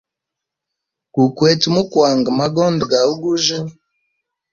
[1.13, 3.59] Gu kwete mu kwanga magonde ga ugujya.